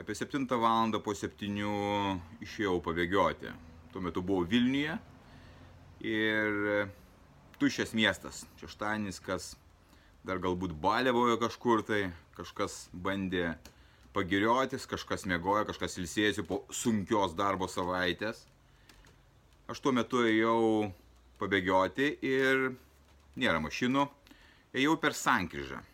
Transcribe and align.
apie 0.00 0.14
7 0.14 0.46
val. 0.56 0.92
po 1.04 1.12
7 1.14 2.16
išėjau 2.40 2.78
pabėgioti. 2.80 3.52
Tuo 3.92 4.00
metu 4.00 4.22
buvau 4.24 4.46
Vilniuje 4.48 4.96
ir 6.00 6.88
tuščias 7.60 7.92
miestas. 7.92 8.46
Šeštadienis, 8.62 9.20
kas 9.20 9.56
dar 10.24 10.40
galbūt 10.40 10.72
balėvojo 10.80 11.36
kažkur 11.42 11.84
tai, 11.84 12.08
kažkas 12.38 12.88
bandė 12.92 13.58
pagiriotis, 14.16 14.88
kažkas 14.88 15.26
mėgojo, 15.28 15.66
kažkas 15.68 15.98
ilsėjosi 16.00 16.46
po 16.48 16.62
sunkios 16.72 17.36
darbo 17.36 17.68
savaitės. 17.68 18.46
Aš 19.68 19.84
tuo 19.84 19.92
metu 19.92 20.24
ėjau 20.24 20.88
pabėgioti 21.38 22.16
ir 22.26 22.70
nėra 23.36 23.60
mašinų, 23.60 24.08
ėjau 24.74 24.96
per 25.02 25.14
sankryžą 25.14 25.84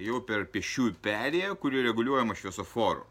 jau 0.00 0.20
per 0.24 0.46
pešiųjų 0.48 0.94
perėją, 1.04 1.56
kuri 1.60 1.82
reguliuojama 1.84 2.36
šviesoforu. 2.38 3.04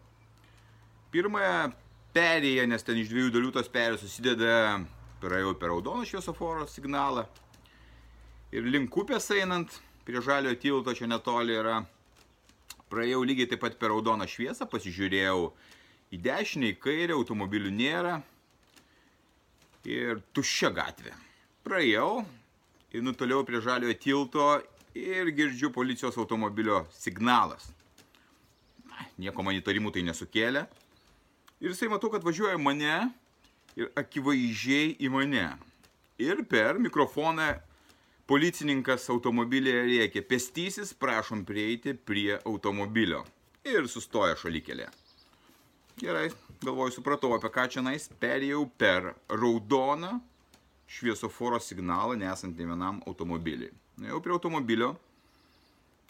Pirmąją 1.12 1.72
perėją, 2.16 2.66
nes 2.72 2.86
ten 2.88 3.00
iš 3.02 3.10
dviejų 3.12 3.32
dalių 3.36 3.50
tos 3.58 3.70
perėjos 3.72 4.06
susideda, 4.06 4.80
praėjau 5.20 5.56
per 5.60 5.74
raudoną 5.74 6.06
šviesoforo 6.08 6.68
signalą. 6.72 7.26
Ir 8.56 8.68
link 8.68 8.96
upės 8.96 9.28
einant, 9.36 9.74
prie 10.08 10.22
žalio 10.24 10.54
tilto 10.60 10.94
čia 10.96 11.10
netoli 11.12 11.56
yra, 11.60 11.82
praėjau 12.92 13.26
lygiai 13.28 13.50
taip 13.52 13.64
pat 13.64 13.76
per 13.80 13.92
raudoną 13.92 14.28
šviesą, 14.28 14.68
pasižiūrėjau 14.72 15.50
į 16.16 16.20
dešinę, 16.26 16.72
į 16.72 16.80
kairę, 16.84 17.16
automobilių 17.16 17.72
nėra. 17.76 18.18
Ir 19.88 20.22
tuščia 20.36 20.70
gatvė. 20.76 21.12
Praėjau 21.66 22.22
ir 22.96 23.04
nutoliau 23.04 23.44
prie 23.48 23.60
žaliojo 23.64 23.98
tilto 24.00 24.48
ir 24.96 25.32
girdžiu 25.36 25.72
policijos 25.76 26.20
automobilio 26.22 26.86
signalas. 26.96 27.68
Nieko 29.20 29.44
man 29.44 29.58
įtarimų 29.60 29.92
tai 29.96 30.04
nesukėlė. 30.08 30.66
Ir 31.62 31.70
jisai 31.70 31.92
matau, 31.92 32.10
kad 32.10 32.24
važiuoja 32.26 32.58
mane 32.58 32.96
ir 33.78 33.92
akivaizdžiai 34.00 34.96
į 34.98 35.12
mane. 35.14 35.46
Ir 36.22 36.42
per 36.50 36.80
mikrofoną 36.82 37.52
policininkas 38.30 39.06
automobilėje 39.14 39.84
rėkė, 39.90 40.24
pestysis 40.26 40.94
prašom 40.98 41.44
prieiti 41.46 41.94
prie 41.94 42.40
automobilio. 42.40 43.22
Ir 43.68 43.86
sustoja 43.92 44.38
šalikelė. 44.40 44.88
Gerai, 46.02 46.32
galvoju, 46.64 46.96
supratau, 46.96 47.36
apie 47.36 47.52
ką 47.54 47.68
čia 47.70 47.84
nais, 47.86 48.08
perėjau 48.22 48.64
per 48.82 49.12
raudoną 49.30 50.16
šviesoforo 50.92 51.60
signalą, 51.62 52.16
nesant 52.18 52.58
ne 52.58 52.66
vienam 52.72 53.04
automobiliui. 53.06 53.70
Jau 54.08 54.22
prie 54.24 54.34
automobilio 54.34 54.96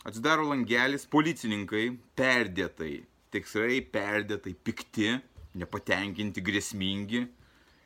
atsidaro 0.07 0.47
langelis, 0.47 1.03
policininkai 1.11 1.89
perdėtai, 2.17 3.01
tikrai 3.35 3.81
perdėtai 3.93 4.55
pikti, 4.63 5.11
nepatenkinti, 5.57 6.43
grėsmingi. 6.43 7.25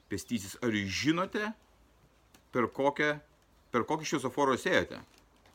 Pestysis, 0.09 0.57
ar 0.61 0.73
žinote, 0.73 1.49
per 2.53 2.67
kokią, 2.73 3.15
per 3.73 3.85
kokį 3.89 4.11
šviesoforą 4.11 4.57
sėjote? 4.61 4.99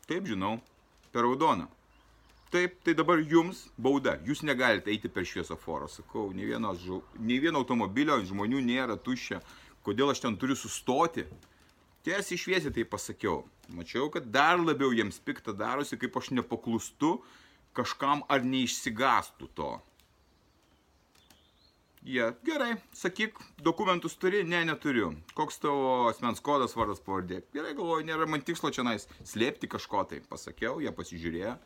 Taip, 0.09 0.25
žinau, 0.27 0.57
per 1.13 1.23
raudoną. 1.25 1.69
Taip, 2.51 2.81
tai 2.83 2.91
dabar 2.99 3.21
jums 3.23 3.69
bauda, 3.79 4.17
jūs 4.27 4.41
negalite 4.43 4.91
eiti 4.91 5.07
per 5.07 5.23
šviesoforą. 5.23 5.87
Sakau, 5.87 6.33
nei, 6.35 6.49
vienos, 6.49 6.83
nei 7.15 7.39
vieno 7.39 7.61
automobilio 7.63 8.17
žmonių 8.27 8.59
nėra 8.65 8.97
tuščia, 8.99 9.39
kodėl 9.87 10.11
aš 10.11 10.25
ten 10.25 10.35
turiu 10.35 10.57
sustoti? 10.59 11.23
Tiesiai 12.03 12.41
šviesiai 12.41 12.73
tai 12.75 12.83
pasakiau. 12.83 13.45
Mačiau, 13.71 14.09
kad 14.11 14.27
dar 14.33 14.59
labiau 14.59 14.91
jiems 14.91 15.21
piktą 15.23 15.53
darosi, 15.55 15.95
kaip 16.01 16.17
aš 16.19 16.33
nepaklūstu 16.35 17.13
kažkam 17.77 18.25
ar 18.27 18.43
neišsigastų 18.43 19.47
to. 19.55 19.71
Jie, 22.01 22.17
yeah, 22.17 22.35
gerai, 22.41 22.71
sakyk, 22.97 23.37
dokumentus 23.61 24.15
turi, 24.17 24.41
ne, 24.43 24.63
neturiu. 24.65 25.11
Koks 25.37 25.61
tavo 25.61 26.07
asmens 26.09 26.41
kodas, 26.41 26.73
vardas, 26.73 27.01
pavardė. 27.05 27.43
Gerai, 27.53 27.75
galvoju, 27.77 28.07
nėra 28.07 28.25
man 28.25 28.41
tikslo 28.41 28.71
čia 28.73 28.81
nais 28.87 29.05
slėpti 29.21 29.69
kažko 29.69 30.01
tai. 30.09 30.23
Pasakiau, 30.29 30.79
jie 30.81 30.89
pasižiūrėjo. 30.97 31.57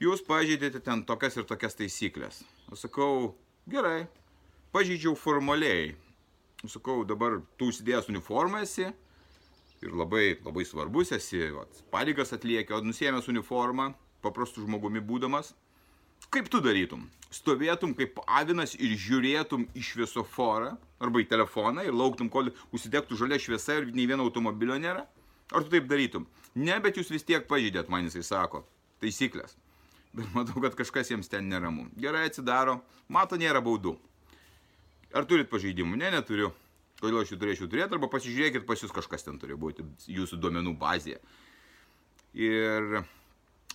Jūs 0.00 0.24
pažeidėte 0.24 0.80
ten 0.80 1.04
tokias 1.04 1.36
ir 1.36 1.44
tokias 1.44 1.76
taisyklės. 1.76 2.40
Aš 2.72 2.86
sakau, 2.86 3.34
gerai, 3.68 4.06
pažeidžiau 4.72 5.12
formaliai 5.12 5.90
sakau, 6.68 7.04
dabar 7.08 7.40
tu 7.56 7.70
užsidėjęs 7.70 8.10
uniformą 8.10 8.64
esi 8.66 8.88
ir 9.80 9.96
labai, 9.96 10.36
labai 10.44 10.64
svarbus 10.68 11.12
esi, 11.16 11.40
vat, 11.54 11.82
pareigas 11.92 12.34
atlieki, 12.36 12.74
o 12.76 12.82
nusėmęs 12.84 13.30
uniformą, 13.32 13.92
paprastų 14.24 14.66
žmogumi 14.66 15.00
būdamas, 15.00 15.54
kaip 16.28 16.50
tu 16.52 16.60
darytum? 16.64 17.06
Stovėtum 17.30 17.94
kaip 17.94 18.18
avinas 18.26 18.74
ir 18.74 18.96
žiūrėtum 18.98 19.68
į 19.78 19.84
šviesoforą 19.86 20.74
arba 21.00 21.22
į 21.22 21.28
telefoną 21.30 21.86
ir 21.86 21.94
lauktum, 21.94 22.28
kol 22.28 22.50
užsidegtų 22.74 23.16
žalia 23.16 23.38
šviesa 23.38 23.78
ir 23.78 23.90
nei 23.94 24.08
vieno 24.10 24.26
automobilio 24.26 24.76
nėra? 24.82 25.06
Ar 25.50 25.64
tu 25.64 25.72
taip 25.72 25.86
darytum? 25.90 26.26
Ne, 26.54 26.76
bet 26.82 26.98
jūs 26.98 27.10
vis 27.14 27.26
tiek 27.26 27.46
pažydėt, 27.50 27.90
man 27.90 28.06
jisai 28.06 28.22
sako. 28.26 28.64
Taisyklės. 29.02 29.56
Bet 30.14 30.32
matau, 30.34 30.58
kad 30.62 30.74
kažkas 30.78 31.12
jiems 31.12 31.30
ten 31.30 31.46
neramu. 31.50 31.86
Gerai 31.98 32.26
atsidaro, 32.28 32.80
mato, 33.08 33.38
nėra 33.38 33.62
baudų. 33.62 33.94
Ar 35.14 35.26
turit 35.26 35.50
pažeidimų? 35.50 35.98
Ne, 35.98 36.10
neturiu. 36.14 36.50
Kodėl 37.00 37.22
aš 37.22 37.32
jų 37.32 37.38
turėčiau 37.40 37.68
turėti, 37.70 37.96
arba 37.96 38.10
pasižiūrėkit, 38.12 38.66
pas 38.68 38.82
jūs 38.82 38.92
kažkas 38.92 39.24
ten 39.24 39.38
turi 39.40 39.56
būti 39.56 39.86
jūsų 40.12 40.36
duomenų 40.42 40.74
bazėje. 40.78 41.20
Ir 42.36 43.00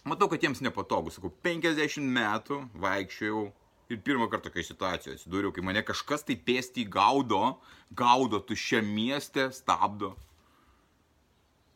matau, 0.05 0.29
kad 0.31 0.43
jiems 0.43 0.61
nepatogu. 0.63 1.13
Sakau, 1.13 1.31
50 1.45 2.05
metų 2.15 2.61
vaikščiojau 2.81 3.45
ir 3.89 4.01
pirmą 4.05 4.29
kartą 4.31 4.49
tokia 4.49 4.65
situacija 4.65 5.15
atsidūriau, 5.15 5.53
kai 5.53 5.65
mane 5.65 5.83
kažkas 5.85 6.25
tai 6.25 6.37
pėsti 6.37 6.87
gaudo, 6.89 7.57
gaudo 7.93 8.39
tuščia 8.41 8.81
mieste, 8.85 9.49
stabdo. 9.53 10.15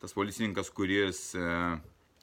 Tas 0.00 0.16
policininkas, 0.16 0.70
kuris, 0.72 1.34
e, 1.36 1.52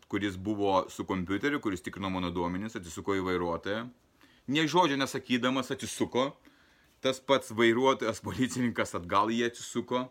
kuris 0.10 0.36
buvo 0.42 0.88
su 0.90 1.06
kompiuteriu, 1.06 1.62
kuris 1.62 1.86
tikrino 1.86 2.10
mano 2.10 2.32
duomenis, 2.34 2.76
atsisuko 2.80 3.16
į 3.16 3.24
vairuotoją. 3.28 3.86
Ne 4.48 4.64
žodžio 4.68 4.98
nesakydamas 4.98 5.72
atsisuko 5.76 6.32
tas 7.04 7.20
pats 7.20 7.52
vairuotojas, 7.54 8.24
policininkas 8.24 8.96
atgal 8.98 9.32
jie 9.32 9.46
atsisuko, 9.52 10.08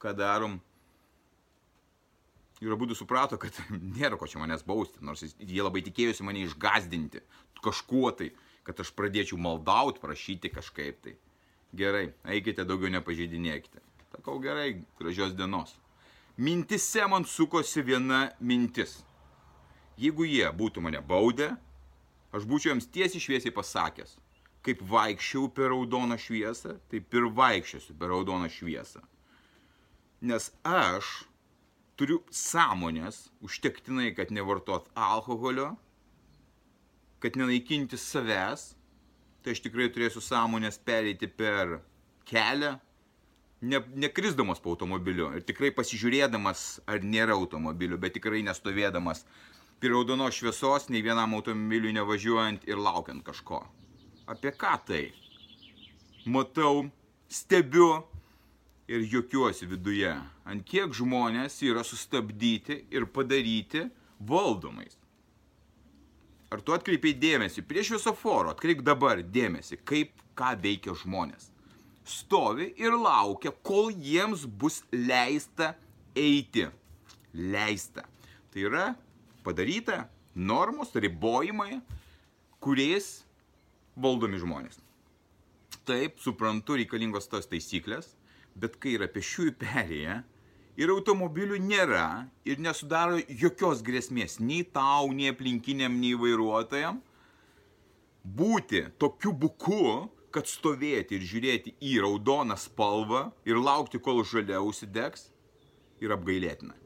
ką 0.00 0.14
darom. 0.16 0.58
Ir 2.60 2.74
abu 2.74 2.88
suprato, 2.94 3.38
kad 3.40 3.56
nėra 3.96 4.18
ko 4.20 4.28
čia 4.28 4.40
manęs 4.42 4.64
bausti, 4.66 5.00
nors 5.04 5.24
jie 5.24 5.62
labai 5.62 5.82
tikėjosi 5.86 6.26
mane 6.26 6.44
išgazdinti 6.44 7.22
kažkuo 7.64 8.10
tai, 8.16 8.30
kad 8.64 8.78
aš 8.80 8.92
pradėčiau 8.96 9.36
maldauti, 9.40 10.00
prašyti 10.00 10.52
kažkaip 10.52 11.00
tai. 11.04 11.16
Gerai, 11.76 12.10
eikite, 12.24 12.64
daugiau 12.64 12.90
nepažeidinėkite. 12.92 13.82
Sakau, 14.10 14.38
gerai, 14.42 14.80
gražios 14.98 15.36
dienos. 15.36 15.76
Mintise 16.40 17.04
man 17.08 17.26
sukosi 17.28 17.84
viena 17.84 18.30
mintis. 18.40 18.98
Jeigu 20.00 20.24
jie 20.24 20.48
būtų 20.56 20.82
mane 20.82 21.02
baudę, 21.04 21.52
aš 22.32 22.48
būčiau 22.48 22.72
jiems 22.72 22.88
tiesiai 22.88 23.22
šviesiai 23.22 23.54
pasakęs– 23.54 24.16
kaip 24.66 24.82
vaikščiau 24.84 25.48
per 25.56 25.72
raudoną 25.72 26.18
šviesą, 26.20 26.76
taip 26.92 27.14
ir 27.16 27.28
vaikščiosiu 27.36 27.96
per 27.98 28.12
raudoną 28.12 28.50
šviesą. 28.52 29.02
Nes 30.20 30.50
aš 30.68 31.08
turiu 32.00 32.22
sąmonės 32.32 33.26
užtektinai, 33.44 34.14
kad 34.16 34.32
nevartot 34.32 34.88
alkoholio, 34.96 35.74
kad 37.20 37.36
nenaikinti 37.36 37.98
savęs, 38.00 38.70
tai 39.44 39.52
aš 39.52 39.60
tikrai 39.66 39.90
turėsiu 39.92 40.22
sąmonės 40.24 40.80
pereiti 40.84 41.28
per 41.28 41.78
kelią, 42.28 42.78
ne, 43.60 43.82
nekrisdamas 44.04 44.62
po 44.64 44.72
automobiliu 44.72 45.28
ir 45.36 45.44
tikrai 45.44 45.72
pasižiūrėdamas, 45.76 46.80
ar 46.88 47.04
nėra 47.04 47.36
automobilių, 47.36 48.00
bet 48.00 48.16
tikrai 48.16 48.40
nestovėdamas 48.46 49.26
prie 49.80 49.92
raudonos 49.92 50.36
šviesos, 50.36 50.88
nei 50.92 51.04
vienam 51.04 51.36
automobiliui 51.36 51.92
nevažiuojant 51.96 52.64
ir 52.68 52.80
laukiant 52.80 53.24
kažko. 53.24 53.62
Apie 54.28 54.52
ką 54.56 54.76
tai? 54.88 55.04
Matau, 56.28 56.86
stebiu 57.28 58.04
ir 58.90 59.04
juokiuosi 59.06 59.68
viduje, 59.70 60.10
ant 60.50 60.64
kiek 60.66 60.90
žmonės 60.96 61.60
yra 61.62 61.84
sustabdyti 61.86 62.84
ir 62.90 63.06
padaryti 63.06 63.86
valdomais. 64.18 64.96
ar 66.50 66.58
tu 66.66 66.74
atkreipiai 66.74 67.14
dėmesį 67.14 67.62
prie 67.62 67.84
šviesoforo, 67.86 68.50
atkreip 68.50 68.80
dabar 68.82 69.20
dėmesį, 69.22 69.76
kaip 69.86 70.10
ką 70.34 70.56
veikia 70.58 70.96
žmonės. 70.98 71.52
Stovi 72.02 72.72
ir 72.74 72.96
laukia, 72.98 73.52
kol 73.62 73.92
jiems 73.94 74.42
bus 74.46 74.80
leista 74.90 75.76
eiti. 76.18 76.66
Leista. 77.34 78.02
Tai 78.50 78.64
yra 78.66 78.86
padaryta 79.46 80.08
normos, 80.34 80.90
ribojimai, 80.90 81.78
kuriais 82.58 83.20
valdomi 83.94 84.42
žmonės. 84.42 84.82
Taip, 85.86 86.18
suprantu, 86.18 86.80
reikalingos 86.80 87.30
tos 87.30 87.46
taisyklės, 87.46 88.16
bet 88.58 88.78
kai 88.80 88.96
yra 88.98 89.08
pešiųjų 89.10 89.54
perėję, 89.60 90.20
ir 90.80 90.92
automobilių 90.94 91.58
nėra 91.62 92.26
ir 92.48 92.60
nesudaro 92.62 93.20
jokios 93.28 93.82
grėsmės 93.84 94.38
nei 94.40 94.62
tau, 94.64 95.10
nei 95.12 95.30
aplinkiniam, 95.32 95.98
nei 96.00 96.14
vairuotojam, 96.18 97.00
būti 98.24 98.86
tokiu 99.00 99.32
buku, 99.32 100.08
kad 100.30 100.46
stovėti 100.46 101.18
ir 101.18 101.26
žiūrėti 101.26 101.74
į 101.82 101.96
raudoną 102.04 102.56
spalvą 102.60 103.30
ir 103.48 103.58
laukti, 103.58 103.98
kol 103.98 104.22
žalia 104.24 104.60
užsidegs, 104.62 105.26
yra 106.00 106.14
apgailėtina. 106.14 106.76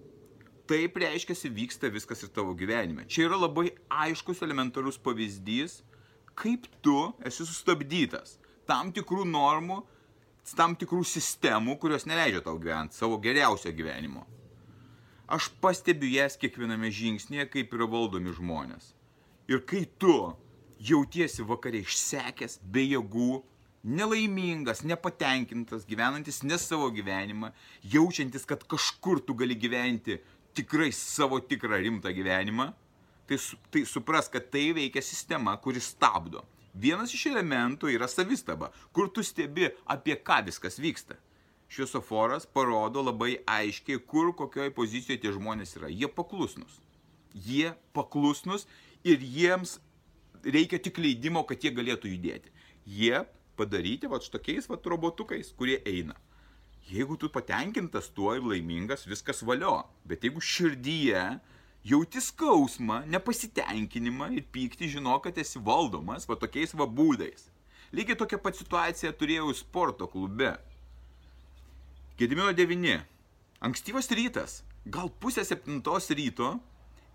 Taip 0.64 0.96
reiškia, 0.96 1.36
vyksta 1.52 1.90
viskas 1.92 2.24
ir 2.24 2.30
tavo 2.32 2.54
gyvenime. 2.56 3.04
Čia 3.04 3.26
yra 3.26 3.36
labai 3.36 3.74
aiškus 3.92 4.40
elementarus 4.46 4.96
pavyzdys, 4.96 5.82
kaip 6.34 6.64
tu 6.80 7.12
esi 7.20 7.44
sustabdytas 7.44 8.38
tam 8.64 8.88
tikrų 8.96 9.26
normų 9.28 9.82
tam 10.52 10.74
tikrų 10.76 11.00
sistemų, 11.08 11.78
kurios 11.80 12.04
neleidžia 12.04 12.42
tau 12.44 12.58
gyventi 12.60 12.98
savo 12.98 13.16
geriausio 13.22 13.72
gyvenimo. 13.72 14.26
Aš 15.24 15.48
pastebiu 15.62 16.10
jas 16.12 16.36
kiekviename 16.36 16.90
žingsnėje, 16.92 17.48
kaip 17.48 17.72
yra 17.72 17.88
valdomi 17.88 18.34
žmonės. 18.36 18.92
Ir 19.48 19.62
kai 19.64 19.86
tu 20.00 20.34
jautiesi 20.84 21.44
vakare 21.48 21.80
išsekęs, 21.80 22.58
be 22.60 22.84
jėgų, 22.84 23.40
nelaimingas, 23.84 24.82
nepatenkintas, 24.84 25.88
gyvenantis 25.88 26.42
ne 26.44 26.58
savo 26.60 26.90
gyvenimą, 26.92 27.52
jaučiantis, 27.94 28.44
kad 28.48 28.64
kažkur 28.68 29.24
tu 29.24 29.36
gali 29.36 29.56
gyventi 29.56 30.20
tikrai 30.56 30.90
savo 30.92 31.40
tikrą 31.40 31.80
rimtą 31.80 32.12
gyvenimą, 32.12 32.70
tai, 33.28 33.40
tai 33.72 33.84
supras, 33.88 34.28
kad 34.32 34.52
tai 34.52 34.70
veikia 34.76 35.00
sistema, 35.04 35.56
kuri 35.56 35.80
stabdo 35.80 36.44
Vienas 36.74 37.12
iš 37.14 37.28
elementų 37.30 37.92
yra 37.94 38.08
savistaba, 38.10 38.72
kur 38.92 39.06
tu 39.14 39.22
stebi, 39.22 39.68
apie 39.86 40.16
ką 40.18 40.40
viskas 40.48 40.80
vyksta. 40.82 41.14
Šviesoforas 41.70 42.46
parodo 42.46 43.02
labai 43.02 43.38
aiškiai, 43.46 44.00
kur 44.02 44.32
kokioje 44.36 44.74
pozicijoje 44.74 45.20
tie 45.22 45.32
žmonės 45.34 45.76
yra. 45.78 45.88
Jie 45.90 46.10
paklusnus. 46.10 46.80
Jie 47.34 47.72
paklusnus 47.94 48.66
ir 49.06 49.22
jiems 49.22 49.78
reikia 50.44 50.78
tik 50.82 50.98
leidimo, 50.98 51.44
kad 51.46 51.62
jie 51.62 51.72
galėtų 51.74 52.10
judėti. 52.10 52.52
Jie 52.84 53.22
padaryti 53.56 54.10
va 54.10 54.20
štokiais 54.22 54.68
va 54.70 54.78
robotukais, 54.82 55.54
kurie 55.56 55.80
eina. 55.86 56.18
Jeigu 56.90 57.16
tu 57.16 57.30
patenkintas 57.32 58.10
tuo 58.12 58.34
ir 58.36 58.44
laimingas, 58.44 59.06
viskas 59.08 59.40
valio. 59.46 59.84
Bet 60.04 60.26
jeigu 60.26 60.42
širdyje 60.42 61.22
jauti 61.84 62.20
skausmą, 62.24 63.02
nepasitenkinimą 63.12 64.30
ir 64.38 64.46
pyktį, 64.52 64.88
žinok, 64.96 65.26
kad 65.28 65.40
esi 65.40 65.60
valdomas 65.60 66.28
va 66.28 66.38
tokiais 66.40 66.72
va 66.76 66.88
būdais. 66.88 67.50
Lygiai 67.94 68.18
tokia 68.18 68.40
pat 68.42 68.56
situacija 68.58 69.12
turėjau 69.14 69.52
sporto 69.54 70.08
klube. 70.10 70.54
Gedimino 72.18 72.52
9. 72.56 72.94
Ankstyvas 73.64 74.08
rytas, 74.16 74.62
gal 74.86 75.10
pusė 75.20 75.44
septintos 75.44 76.08
ryto, 76.16 76.54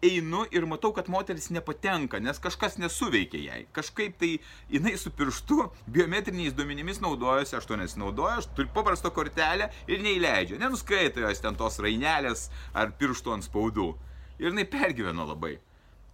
einu 0.06 0.46
ir 0.56 0.66
matau, 0.70 0.94
kad 0.96 1.10
moteris 1.12 1.50
nepatenka, 1.52 2.22
nes 2.24 2.40
kažkas 2.40 2.78
nesuveikia 2.80 3.42
jai. 3.44 3.60
Kažkaip 3.76 4.16
tai 4.22 4.30
jinai 4.72 4.96
su 4.98 5.12
pirštu 5.12 5.66
biometriniais 5.92 6.56
duomenimis 6.56 7.02
naudojasi, 7.04 7.58
aš 7.58 7.68
to 7.68 7.80
nesinaudoju, 7.80 8.40
aš 8.40 8.50
turiu 8.56 8.72
paprastą 8.76 9.12
kortelę 9.12 9.70
ir 9.88 10.06
neįleidžia. 10.06 10.62
Nenuskaito 10.62 11.26
jos 11.26 11.44
ten 11.44 11.58
tos 11.60 11.82
rainelės 11.84 12.48
ar 12.74 12.94
pirštų 13.02 13.36
ant 13.36 13.50
spaudų. 13.50 13.90
Ir 14.40 14.54
jinai 14.54 14.68
pergyveno 14.72 15.26
labai. 15.28 15.58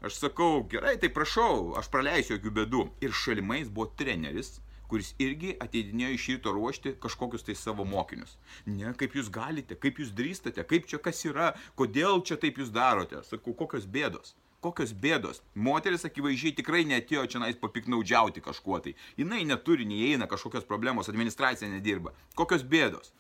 Aš 0.06 0.20
sakau, 0.20 0.64
gerai, 0.70 0.98
tai 1.02 1.10
prašau, 1.14 1.74
aš 1.80 1.90
praleisiu 1.94 2.36
jokių 2.36 2.52
bėdų. 2.60 2.86
Ir 3.06 3.14
šalimais 3.14 3.70
buvo 3.74 3.88
treneris, 3.98 4.60
kuris 4.90 5.14
irgi 5.22 5.56
ateidinėjo 5.62 6.16
iš 6.16 6.26
ryto 6.34 6.54
ruošti 6.54 6.96
kažkokius 7.02 7.46
tai 7.48 7.56
savo 7.58 7.86
mokinius. 7.90 8.36
Ne, 8.70 8.92
kaip 9.00 9.16
jūs 9.18 9.32
galite, 9.34 9.78
kaip 9.82 10.02
jūs 10.02 10.14
drįstate, 10.18 10.66
kaip 10.70 10.90
čia 10.90 11.00
kas 11.02 11.24
yra, 11.26 11.54
kodėl 11.80 12.22
čia 12.26 12.38
taip 12.42 12.60
jūs 12.62 12.74
darote. 12.74 13.22
Sakau, 13.30 13.56
kokios 13.58 13.88
bėdos. 13.90 14.36
Kokios 14.66 14.96
bėdos. 14.98 15.44
Moteris 15.54 16.08
akivaizdžiai 16.08 16.56
tikrai 16.58 16.82
netėjo 16.90 17.28
čia 17.30 17.42
nais 17.44 17.58
papiknaudžiauti 17.62 18.42
kažkuo 18.46 18.82
tai. 18.82 18.96
Jinai 19.18 19.44
neturi, 19.46 19.86
neįeina 19.90 20.30
kažkokios 20.30 20.66
problemos, 20.70 21.10
administracija 21.12 21.70
nedirba. 21.70 22.16
Kokios 22.38 22.66
bėdos. 22.66 23.14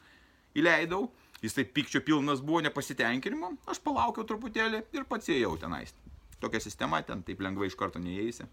Įleidau, 0.58 1.10
Jis 1.46 1.54
taip 1.54 1.74
pykčio 1.78 2.02
pilnas 2.02 2.42
buvo 2.42 2.64
nepasitenkinimo, 2.66 3.52
aš 3.70 3.78
palaukiau 3.86 4.26
truputėlį 4.26 4.82
ir 4.98 5.04
pats 5.06 5.30
ėjau 5.30 5.54
tenais. 5.62 5.94
Tokia 6.42 6.62
sistema 6.64 7.04
ten 7.06 7.22
taip 7.28 7.44
lengvai 7.46 7.70
iš 7.70 7.76
karto 7.78 8.02
neįeisi. 8.02 8.48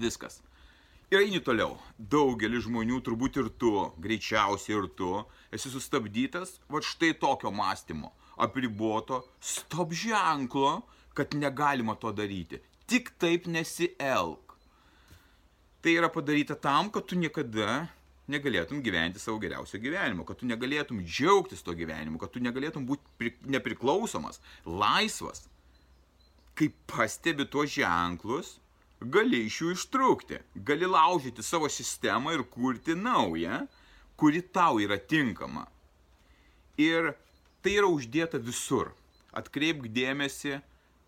Viskas. 0.00 0.40
Ir 1.12 1.20
eini 1.20 1.42
toliau. 1.44 1.76
Daugelis 1.98 2.64
žmonių, 2.64 3.02
turbūt 3.04 3.36
ir 3.42 3.50
tu, 3.60 3.72
greičiausiai 4.02 4.78
ir 4.78 4.88
tu, 4.98 5.10
esi 5.54 5.70
sustabdytas 5.70 6.56
va 6.72 6.80
štai 6.82 7.12
tokio 7.20 7.52
mąstymo, 7.54 8.10
apriboto, 8.42 9.20
stop 9.38 9.92
ženklo, 9.94 10.80
kad 11.14 11.36
negalima 11.36 11.94
to 12.00 12.10
daryti. 12.16 12.62
Tik 12.90 13.12
taip 13.20 13.46
nesielg. 13.46 14.56
Tai 15.84 15.94
yra 15.94 16.10
padaryta 16.10 16.56
tam, 16.58 16.88
kad 16.90 17.06
tu 17.06 17.20
niekada 17.20 17.86
negalėtum 18.32 18.82
gyventi 18.82 19.20
savo 19.22 19.38
geriausio 19.42 19.80
gyvenimo, 19.82 20.24
kad 20.26 20.40
tu 20.40 20.48
negalėtum 20.48 21.02
džiaugtis 21.04 21.62
to 21.66 21.74
gyvenimu, 21.78 22.18
kad 22.18 22.32
tu 22.34 22.42
negalėtum 22.42 22.86
būti 22.88 23.32
nepriklausomas, 23.46 24.40
laisvas. 24.66 25.46
Kai 26.56 26.70
pastebi 26.88 27.46
tuos 27.52 27.70
ženklus, 27.74 28.56
gali 29.00 29.44
iš 29.46 29.60
jų 29.62 29.72
ištrūkti, 29.76 30.40
gali 30.66 30.88
laužyti 30.88 31.44
savo 31.44 31.68
sistemą 31.68 32.32
ir 32.34 32.44
kurti 32.48 32.96
naują, 32.96 33.66
kuri 34.16 34.40
tau 34.40 34.80
yra 34.80 34.96
tinkama. 34.96 35.66
Ir 36.80 37.12
tai 37.62 37.76
yra 37.76 37.90
uždėta 37.92 38.40
visur. 38.40 38.94
Atkreipk 39.36 39.90
dėmesį 39.92 40.58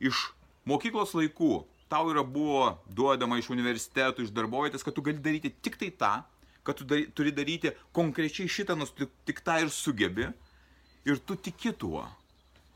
iš 0.04 0.28
mokyklos 0.68 1.16
laikų. 1.16 1.64
Tau 1.88 2.10
yra 2.12 2.20
buvo 2.20 2.74
duodama 2.92 3.38
iš 3.40 3.48
universitetų, 3.54 4.26
iš 4.26 4.32
darbovietės, 4.36 4.84
kad 4.84 4.92
tu 4.92 5.00
gali 5.04 5.22
daryti 5.24 5.54
tik 5.64 5.78
tai 5.80 5.88
tą, 5.88 6.10
kad 6.68 6.76
tu 6.76 6.84
dar, 6.84 7.00
turi 7.16 7.32
daryti 7.32 7.72
konkrečiai 7.96 8.50
šitą, 8.52 8.76
nors 8.76 8.92
tik 9.24 9.40
tą 9.40 9.56
ir 9.64 9.72
sugebi. 9.72 10.28
Ir 11.08 11.20
tu 11.24 11.38
tiki 11.40 11.72
tuo. 11.72 12.04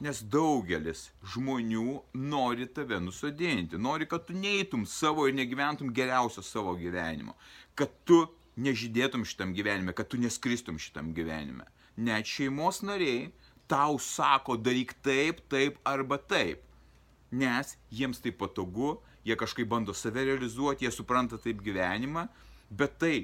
Nes 0.02 0.22
daugelis 0.32 1.10
žmonių 1.34 1.98
nori 2.16 2.64
tave 2.74 2.96
nusodinti, 3.04 3.76
nori, 3.78 4.08
kad 4.08 4.24
tu 4.26 4.34
neįtum 4.34 4.86
savo 4.88 5.28
ir 5.28 5.36
negyventum 5.36 5.92
geriausio 5.94 6.42
savo 6.42 6.72
gyvenimo, 6.80 7.36
kad 7.78 7.92
tu 8.08 8.24
nežydėtum 8.56 9.26
šitam 9.28 9.52
gyvenime, 9.54 9.92
kad 9.94 10.08
tu 10.08 10.18
neskristum 10.18 10.80
šitam 10.80 11.12
gyvenime. 11.14 11.68
Net 12.00 12.26
šeimos 12.26 12.80
nariai 12.82 13.28
tau 13.70 14.00
sako 14.00 14.56
daryk 14.56 14.96
taip, 15.04 15.44
taip 15.52 15.78
arba 15.84 16.18
taip. 16.18 16.64
Nes 17.30 17.76
jiems 17.92 18.24
tai 18.24 18.32
patogu, 18.32 18.96
jie 19.24 19.36
kažkaip 19.38 19.68
bando 19.68 19.94
save 19.94 20.24
realizuoti, 20.32 20.88
jie 20.88 20.92
supranta 20.92 21.38
taip 21.40 21.62
gyvenimą, 21.64 22.26
bet 22.72 22.98
tai 22.98 23.16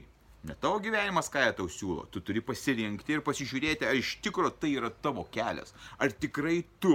Ne 0.47 0.55
tavo 0.55 0.79
gyvenimas, 0.79 1.29
ką 1.33 1.43
jie 1.43 1.55
tau 1.59 1.71
siūlo. 1.73 2.05
Tu 2.15 2.23
turi 2.23 2.43
pasirinkti 2.45 3.17
ir 3.17 3.25
pasižiūrėti, 3.27 3.89
ar 3.89 3.99
iš 3.99 4.19
tikro 4.23 4.51
tai 4.55 4.77
yra 4.79 4.91
tavo 4.91 5.25
kelias. 5.35 5.75
Ar 5.99 6.15
tikrai 6.15 6.61
tu 6.79 6.95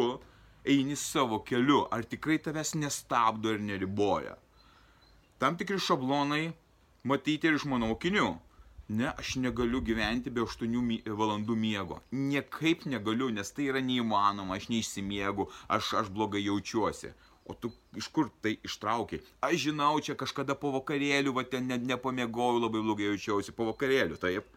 eini 0.63 0.95
savo 0.95 1.41
keliu, 1.43 1.83
ar 1.91 2.07
tikrai 2.07 2.39
tavęs 2.39 2.73
nestabdo 2.79 3.51
ir 3.51 3.59
neriboja. 3.59 4.37
Tam 5.39 5.57
tikri 5.59 5.79
šablonai 5.79 6.53
matyti 7.03 7.49
ir 7.49 7.59
iš 7.59 7.67
mano 7.67 7.91
mokinių. 7.91 8.31
Ne, 8.95 9.09
aš 9.19 9.35
negaliu 9.39 9.79
gyventi 9.83 10.31
be 10.31 10.43
8 10.43 11.11
valandų 11.19 11.55
miego. 11.55 11.99
Niekaip 12.11 12.83
negaliu, 12.85 13.29
nes 13.31 13.51
tai 13.55 13.69
yra 13.71 13.79
neįmanoma, 13.83 14.57
aš 14.59 14.67
neišsimiegu, 14.71 15.47
aš, 15.71 15.93
aš 16.01 16.11
blogai 16.15 16.43
jaučiuosi. 16.43 17.13
O 17.45 17.53
tu 17.53 17.73
iš 17.99 18.07
kur 18.07 18.29
tai 18.43 18.55
ištraukiai? 18.63 19.19
Aš 19.43 19.65
žinau, 19.65 19.97
čia 19.99 20.15
kažkada 20.15 20.55
po 20.55 20.71
vakarėlių, 20.77 21.33
va 21.35 21.43
ten 21.43 21.67
net 21.67 21.83
nepamiegojau, 21.83 22.61
labai 22.63 22.83
blogai 22.85 23.09
jaučiausi 23.09 23.51
po 23.55 23.67
vakarėlių, 23.67 24.19
taip. 24.21 24.47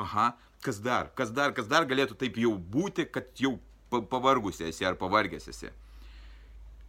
Aha, 0.00 0.32
kas 0.64 0.80
dar, 0.82 1.12
kas 1.14 1.30
dar, 1.30 1.54
kas 1.54 1.70
dar 1.70 1.86
galėtų 1.86 2.18
taip 2.18 2.40
jau 2.42 2.56
būti, 2.56 3.06
kad 3.06 3.30
jau 3.38 3.54
pavargusi 3.90 4.66
esi 4.66 4.86
ar 4.88 4.98
pavargęs 4.98 5.46
esi. 5.52 5.70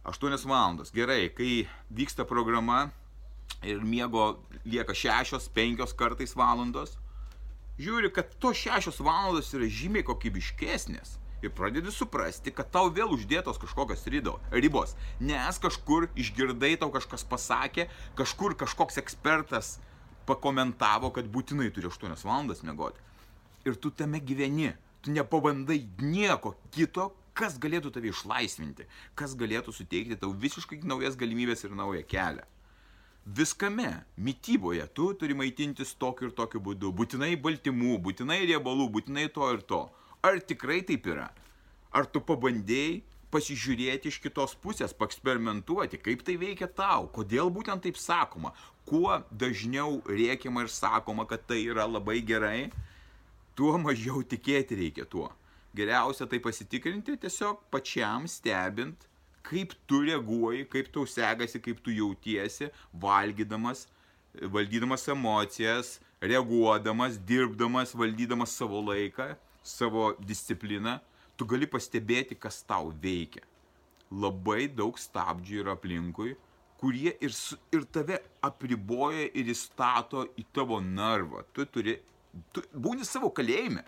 8 0.04 0.34
valandos, 0.44 0.90
gerai, 0.92 1.30
kai 1.32 1.64
vyksta 1.88 2.26
programa 2.28 2.90
ir 3.62 3.80
miego 3.80 4.42
lieka 4.66 4.92
6-5 4.92 5.94
kartais 5.96 6.34
valandos, 6.36 6.98
žiūri, 7.78 8.10
kad 8.12 8.34
tos 8.42 8.58
6 8.66 9.00
valandos 9.00 9.54
yra 9.54 9.70
žymiai 9.70 10.04
kokybiškesnės 10.04 11.20
ir 11.48 11.54
pradedi 11.56 11.92
suprasti, 11.94 12.52
kad 12.54 12.70
tau 12.74 12.90
vėl 12.92 13.12
uždėtos 13.14 13.60
kažkokios 13.62 14.04
ribos. 14.52 14.94
Nes 15.20 15.60
kažkur 15.62 16.08
išgirdai, 16.16 16.74
tau 16.80 16.90
kažkas 16.94 17.26
pasakė, 17.28 17.88
kažkur 18.18 18.56
kažkoks 18.58 19.00
ekspertas 19.02 19.78
pakomentavo, 20.28 21.12
kad 21.14 21.28
būtinai 21.28 21.70
turi 21.74 21.90
8 21.90 22.16
valandas 22.24 22.64
mėgoti. 22.64 23.00
Ir 23.64 23.76
tu 23.76 23.90
tame 23.90 24.20
gyveni. 24.20 24.72
Tu 25.04 25.12
nepabandai 25.12 25.82
nieko 26.00 26.54
kito, 26.72 27.10
kas 27.36 27.58
galėtų 27.60 27.90
tave 27.92 28.08
išlaisvinti, 28.08 28.86
kas 29.18 29.34
galėtų 29.36 29.74
suteikti 29.76 30.16
tau 30.16 30.32
visiškai 30.32 30.80
naujas 30.88 31.18
galimybės 31.20 31.66
ir 31.66 31.74
naują 31.76 32.04
kelią. 32.08 32.46
Viskame, 33.24 34.04
mytyboje, 34.20 34.84
tu 34.92 35.10
turi 35.16 35.34
maitintis 35.36 35.94
tokiu 35.96 36.28
ir 36.28 36.34
tokiu 36.36 36.60
būdu. 36.60 36.90
Būtinai 36.92 37.30
baltymų, 37.40 37.96
būtinai 38.04 38.42
riebalų, 38.50 38.90
būtinai 38.96 39.30
to 39.32 39.48
ir 39.54 39.62
to. 39.64 39.80
Ar 40.24 40.40
tikrai 40.40 40.80
taip 40.88 41.04
yra? 41.12 41.26
Ar 41.92 42.06
tu 42.08 42.22
pabandėjai 42.24 43.02
pasižiūrėti 43.34 44.08
iš 44.08 44.16
kitos 44.24 44.54
pusės, 44.62 44.94
paeksperimentuoti, 44.96 45.98
kaip 46.00 46.22
tai 46.24 46.38
veikia 46.40 46.68
tau, 46.80 47.10
kodėl 47.12 47.50
būtent 47.52 47.82
taip 47.84 47.98
sakoma, 48.00 48.54
kuo 48.88 49.18
dažniau 49.42 49.98
rėkiama 50.08 50.64
ir 50.64 50.72
sakoma, 50.72 51.26
kad 51.28 51.44
tai 51.50 51.60
yra 51.66 51.84
labai 51.84 52.20
gerai, 52.24 52.70
tuo 53.58 53.76
mažiau 53.82 54.22
tikėti 54.24 54.78
reikia 54.80 55.04
tuo. 55.04 55.28
Geriausia 55.76 56.28
tai 56.30 56.40
pasitikrinti 56.40 57.18
tiesiog 57.20 57.64
pačiam 57.74 58.24
stebint, 58.30 59.08
kaip 59.44 59.74
tu 59.84 60.04
reaguoji, 60.06 60.64
kaip 60.72 60.92
tau 60.94 61.04
segasi, 61.04 61.60
kaip 61.60 61.84
tu 61.84 61.92
jautiesi, 61.92 62.70
valgydamas, 62.96 63.88
valdydamas 64.40 65.04
emocijas, 65.12 65.98
reaguodamas, 66.22 67.18
dirbdamas, 67.28 67.92
valdydamas 67.92 68.54
savo 68.56 68.80
laiką 68.88 69.34
savo 69.64 70.12
discipliną, 70.20 70.98
tu 71.36 71.46
gali 71.48 71.66
pastebėti, 71.66 72.36
kas 72.38 72.62
tau 72.68 72.92
veikia. 73.02 73.42
Labai 74.14 74.68
daug 74.68 74.98
stabdžių 75.00 75.62
yra 75.64 75.74
aplinkui, 75.74 76.34
kurie 76.78 77.14
ir, 77.24 77.32
ir 77.72 77.86
tave 77.90 78.20
apriboja 78.44 79.30
ir 79.32 79.48
įstato 79.50 80.26
į 80.38 80.44
tavo 80.54 80.78
narvą. 80.84 81.42
Tu 81.56 81.64
turi, 81.72 81.96
tu 82.52 82.62
būni 82.74 83.06
savo 83.08 83.32
kalėjime, 83.34 83.82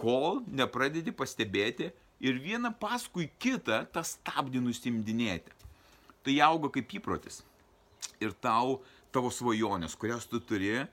kol 0.00 0.40
nepradedi 0.46 1.12
pastebėti 1.12 1.90
ir 2.22 2.40
vieną 2.40 2.72
paskui 2.80 3.28
kitą 3.42 3.82
tą 3.92 4.04
stabdį 4.06 4.62
nusimdinėti. 4.64 5.52
Tai 6.20 6.36
auga 6.46 6.70
kaip 6.72 6.96
įprotis. 7.00 7.42
Ir 8.20 8.32
tau 8.44 8.78
tavo 9.12 9.32
svajonės, 9.32 9.96
kurias 9.98 10.26
tu 10.28 10.40
turi, 10.44 10.84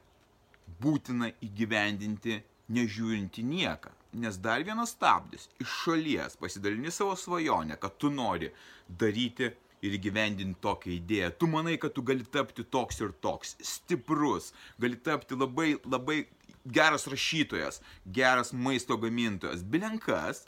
būtina 0.81 1.29
įgyvendinti 1.43 2.41
nežiūrinti 2.73 3.43
nieką. 3.43 3.93
Nes 4.17 4.37
dar 4.41 4.63
vienas 4.65 4.93
stabdis 4.95 5.47
iš 5.61 5.71
šalies 5.83 6.37
pasidalini 6.39 6.91
savo 6.91 7.15
svajonę, 7.15 7.77
kad 7.79 7.97
tu 7.97 8.09
nori 8.09 8.49
daryti 8.87 9.51
ir 9.85 9.97
įgyvendinti 9.97 10.61
tokią 10.63 10.93
idėją. 10.95 11.33
Tu 11.37 11.49
manai, 11.51 11.75
kad 11.81 11.93
tu 11.93 12.03
gali 12.05 12.25
tapti 12.25 12.65
toks 12.65 13.01
ir 13.03 13.13
toks, 13.21 13.55
stiprus, 13.61 14.53
gali 14.81 14.97
tapti 14.97 15.37
labai, 15.37 15.75
labai 15.85 16.23
geras 16.65 17.07
rašytojas, 17.11 17.81
geras 18.05 18.53
maisto 18.53 18.97
gamintojas, 18.97 19.61
bilenkas. 19.63 20.45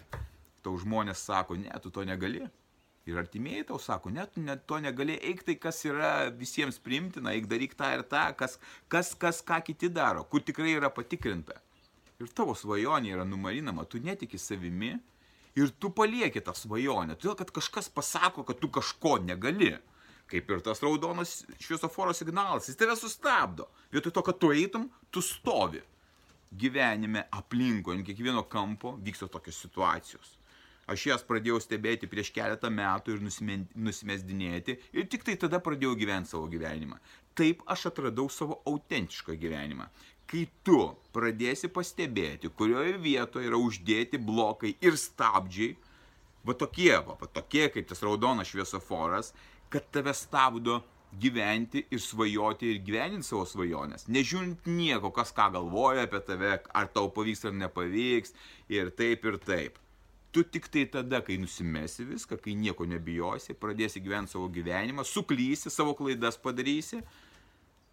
Tau 0.66 0.74
žmonės 0.80 1.22
sako, 1.30 1.60
ne, 1.60 1.72
tu 1.84 1.92
to 1.94 2.04
negali. 2.08 2.42
Ir 3.08 3.22
artimieji 3.22 3.70
tau 3.70 3.80
sako, 3.82 4.12
net 4.14 4.36
ne, 4.38 4.58
to 4.70 4.78
negali, 4.84 5.16
eik 5.30 5.46
tai, 5.46 5.56
kas 5.62 5.80
yra 5.88 6.30
visiems 6.36 6.82
primtina, 6.84 7.32
eik 7.34 7.48
daryk 7.50 7.78
tą 7.80 7.94
ir 7.96 8.04
tą, 8.10 8.26
kas, 8.38 8.58
kas, 8.92 9.14
kas 9.18 9.40
ką 9.46 9.62
kiti 9.66 9.90
daro, 9.94 10.26
kur 10.30 10.44
tikrai 10.46 10.76
yra 10.76 10.92
patikrinta 10.94 11.58
ir 12.20 12.32
tavo 12.36 12.56
svajonė 12.58 13.14
yra 13.16 13.26
numarinama, 13.28 13.86
tu 13.88 14.00
netiki 14.04 14.40
savimi 14.40 14.92
ir 15.60 15.72
tu 15.80 15.92
palieki 15.96 16.42
tą 16.44 16.54
svajonę, 16.56 17.16
todėl 17.20 17.38
kad 17.40 17.54
kažkas 17.56 17.88
pasako, 17.92 18.44
kad 18.48 18.60
tu 18.60 18.70
kažko 18.72 19.18
negali. 19.24 19.78
Kaip 20.30 20.52
ir 20.54 20.60
tas 20.62 20.84
raudonas 20.84 21.40
šviesoforo 21.58 22.12
signalas, 22.14 22.68
jis 22.70 22.78
tave 22.78 22.94
sustabdo. 23.00 23.66
Vietoj 23.90 24.14
to, 24.14 24.22
kad 24.28 24.38
tu 24.38 24.52
eitum, 24.54 24.84
tu 25.10 25.24
stovi. 25.26 25.82
Gyvenime 26.54 27.24
aplinko, 27.34 27.96
ant 27.96 28.06
kiekvieno 28.06 28.44
kampo 28.50 28.94
vyksta 29.02 29.26
tokios 29.32 29.58
situacijos. 29.64 30.36
Aš 30.90 31.08
jas 31.08 31.26
pradėjau 31.26 31.58
stebėti 31.62 32.10
prieš 32.10 32.30
keletą 32.34 32.70
metų 32.74 33.16
ir 33.16 33.26
nusimesdinėti 33.26 34.78
ir 34.98 35.10
tik 35.10 35.26
tai 35.26 35.36
tada 35.38 35.62
pradėjau 35.66 35.96
gyventi 35.98 36.34
savo 36.34 36.46
gyvenimą. 36.50 36.98
Taip 37.38 37.62
aš 37.70 37.88
atradau 37.90 38.30
savo 38.34 38.58
autentišką 38.70 39.38
gyvenimą 39.38 39.90
kai 40.30 40.46
tu 40.66 40.80
pradėsi 41.16 41.70
pastebėti, 41.74 42.52
kurioje 42.54 42.98
vietoje 43.02 43.50
yra 43.50 43.58
uždėti 43.58 44.20
blokai 44.22 44.76
ir 44.86 44.98
stabdžiai, 45.00 45.74
va 46.46 46.56
tokie, 46.58 46.94
va, 47.06 47.18
va 47.20 47.30
tokie 47.34 47.68
kaip 47.74 47.90
tas 47.90 48.04
raudonas 48.06 48.52
šviesoforas, 48.52 49.34
kad 49.74 49.90
tave 49.94 50.14
stabdo 50.18 50.80
gyventi 51.20 51.82
ir 51.90 52.02
svajoti 52.02 52.70
ir 52.70 52.82
gyveninti 52.86 53.26
savo 53.26 53.46
svajonės. 53.50 54.06
Nežiūrint 54.14 54.68
nieko, 54.70 55.10
kas 55.14 55.34
ką 55.36 55.50
galvoja 55.56 56.06
apie 56.06 56.22
tave, 56.26 56.58
ar 56.62 56.90
tau 56.94 57.10
pavyks 57.14 57.48
ar 57.50 57.56
nepavyks, 57.58 58.36
ir 58.70 58.92
taip 58.98 59.26
ir 59.26 59.40
taip. 59.46 59.80
Tu 60.30 60.44
tik 60.46 60.68
tai 60.70 60.86
tada, 60.94 61.24
kai 61.26 61.40
nusimesi 61.42 62.06
viską, 62.06 62.38
kai 62.44 62.54
nieko 62.54 62.86
nebijosi, 62.86 63.58
pradėsi 63.58 64.04
gyventi 64.06 64.36
savo 64.36 64.46
gyvenimą, 64.54 65.02
suklysi, 65.02 65.74
savo 65.74 65.96
klaidas 65.98 66.38
padarysi, 66.38 67.02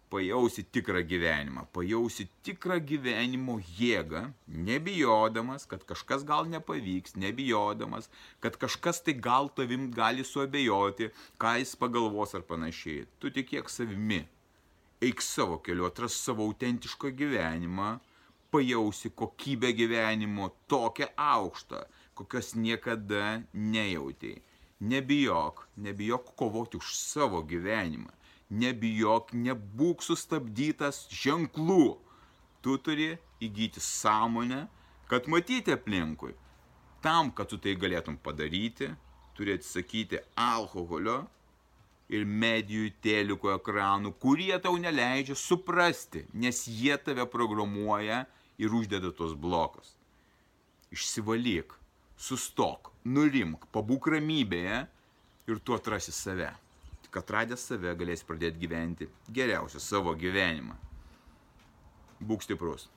pajausi 0.09 0.63
tikrą 0.63 1.01
gyvenimą, 1.03 1.65
pajausi 1.75 2.27
tikrą 2.45 2.79
gyvenimo 2.89 3.57
jėgą, 3.79 4.21
nebijodamas, 4.47 5.67
kad 5.67 5.83
kažkas 5.89 6.23
gal 6.27 6.47
nepavyks, 6.47 7.17
nebijodamas, 7.19 8.09
kad 8.39 8.55
kažkas 8.61 9.01
tai 9.03 9.17
gal 9.27 9.51
tavim 9.51 9.89
gali 9.91 10.23
suabejoti, 10.23 11.11
ką 11.41 11.57
jis 11.59 11.75
pagalvos 11.75 12.35
ar 12.37 12.45
panašiai. 12.47 13.05
Tu 13.19 13.33
tikėk 13.35 13.71
savimi, 13.71 14.23
eik 15.03 15.21
savo 15.21 15.59
keliu, 15.63 15.87
atras 15.89 16.15
savo 16.15 16.47
autentišką 16.47 17.11
gyvenimą, 17.19 17.97
pajausi 18.51 19.11
kokybę 19.11 19.73
gyvenimo 19.75 20.53
tokią 20.71 21.11
aukštą, 21.19 21.83
kokios 22.15 22.55
niekada 22.55 23.41
nejautėjai. 23.53 24.43
Nebijok, 24.77 25.63
nebijok 25.81 26.35
kovoti 26.37 26.77
už 26.77 26.93
savo 26.93 27.41
gyvenimą 27.41 28.16
nebijok, 28.49 29.33
nebūk 29.35 30.03
sustabdytas 30.05 31.05
ženklų. 31.11 31.97
Tu 32.63 32.75
turi 32.83 33.09
įgyti 33.43 33.81
sąmonę, 33.83 34.65
kad 35.07 35.27
matyti 35.31 35.75
aplinkui. 35.75 36.33
Tam, 37.03 37.31
kad 37.31 37.51
tu 37.51 37.59
tai 37.61 37.75
galėtum 37.79 38.17
padaryti, 38.23 38.89
turi 39.37 39.53
atsisakyti 39.55 40.19
alkoholio 40.41 41.21
ir 42.09 42.25
medijų 42.25 42.89
teliko 43.03 43.51
ekranų, 43.53 44.15
kurie 44.19 44.55
tau 44.63 44.79
neleidžia 44.79 45.35
suprasti, 45.37 46.25
nes 46.33 46.63
jie 46.67 46.95
tave 46.97 47.27
programuoja 47.29 48.23
ir 48.57 48.73
uždeda 48.73 49.11
tos 49.15 49.35
blokus. 49.37 49.93
Išsivalyk, 50.95 51.75
sustok, 52.17 52.93
nurimk, 53.05 53.67
pabūk 53.75 54.07
ramybėje 54.15 54.85
ir 55.47 55.59
tu 55.63 55.75
atrasi 55.75 56.15
save 56.15 56.49
tik 57.07 57.21
atradęs 57.23 57.63
save 57.69 57.95
galėsi 57.95 58.27
pradėti 58.27 58.59
gyventi 58.59 59.07
geriausią 59.31 59.79
savo 59.79 60.13
gyvenimą. 60.19 60.75
Būk 62.19 62.43
stiprus. 62.43 62.89